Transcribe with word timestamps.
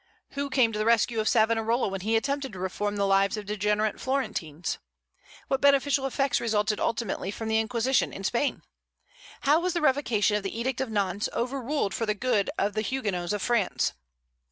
Who 0.31 0.49
came 0.49 0.73
to 0.73 0.79
the 0.79 0.85
rescue 0.85 1.19
of 1.19 1.29
Savonarola 1.29 1.87
when 1.87 2.01
he 2.01 2.15
attempted 2.15 2.53
to 2.53 2.59
reform 2.59 2.95
the 2.95 3.05
lives 3.05 3.37
of 3.37 3.45
degenerate 3.45 3.99
Florentines? 4.01 4.79
What 5.47 5.61
beneficial 5.61 6.07
effects 6.07 6.41
resulted 6.41 6.79
ultimately 6.79 7.29
from 7.29 7.49
the 7.49 7.59
Inquisition 7.59 8.11
in 8.11 8.23
Spain? 8.23 8.63
How 9.41 9.59
was 9.59 9.73
the 9.73 9.79
revocation 9.81 10.35
of 10.35 10.41
the 10.41 10.59
edict 10.59 10.81
of 10.81 10.89
Nantes 10.89 11.29
overruled 11.33 11.93
for 11.93 12.07
the 12.07 12.15
good 12.15 12.49
of 12.57 12.73
the 12.73 12.81
Huguenots 12.81 13.31
of 13.31 13.43
France? 13.43 13.93